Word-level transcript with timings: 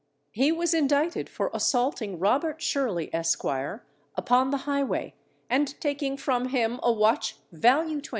He 0.31 0.51
was 0.51 0.73
indicted 0.73 1.29
for 1.29 1.51
assaulting 1.53 2.17
Robert 2.17 2.59
Sherly, 2.59 3.13
Esq., 3.13 3.43
upon 4.15 4.49
the 4.49 4.65
highway, 4.65 5.13
and 5.47 5.79
taking 5.79 6.17
from 6.17 6.47
him 6.49 6.79
a 6.81 6.91
watch 6.91 7.35
value 7.51 8.01
£20. 8.01 8.09